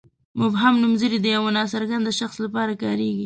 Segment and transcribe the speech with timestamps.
[0.41, 3.19] مبهم نومځري د یوه ناڅرګند شخص لپاره کاریږي.